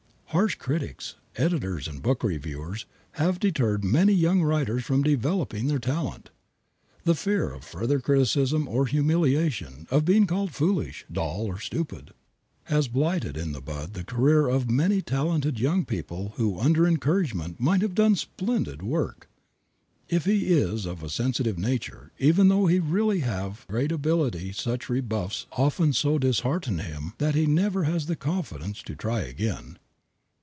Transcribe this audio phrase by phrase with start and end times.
[0.33, 2.85] Harsh critics, editors and book reviewers
[3.19, 6.29] have deterred many young writers from developing their talent.
[7.03, 12.11] The fear of further criticism or humiliation, of being called foolish, dull or stupid,
[12.63, 17.59] has blighted in the bud the career of many talented young people who under encouragement
[17.59, 19.27] might have done splendid work.
[20.07, 24.87] If he is of a sensitive nature even though he really have great ability such
[24.87, 29.77] rebuffs often so dishearten him that he never has the confidence to try again.